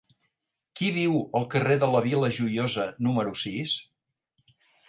[0.79, 3.77] Qui viu al carrer de la Vila Joiosa número sis?